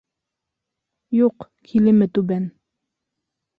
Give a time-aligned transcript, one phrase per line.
[1.17, 2.51] Юҡ, килеме түбән.